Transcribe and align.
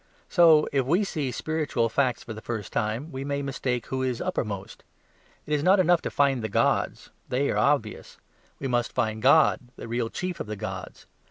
So, 0.29 0.67
if 0.71 0.83
we 0.83 1.03
see 1.03 1.31
spiritual 1.31 1.87
facts 1.87 2.23
for 2.23 2.33
the 2.33 2.41
first 2.41 2.73
time, 2.73 3.11
we 3.11 3.23
may 3.23 3.43
mistake 3.43 3.85
who 3.85 4.01
is 4.01 4.19
uppermost. 4.19 4.83
It 5.45 5.53
is 5.53 5.61
not 5.61 5.79
enough 5.79 6.01
to 6.01 6.09
find 6.09 6.41
the 6.41 6.49
gods; 6.49 7.11
they 7.29 7.51
are 7.51 7.57
obvious; 7.59 8.17
we 8.57 8.67
must 8.67 8.93
find 8.93 9.21
God, 9.21 9.59
the 9.75 9.87
real 9.87 10.09
chief 10.09 10.39
of 10.39 10.47
the 10.47 10.55
gods. 10.55 11.05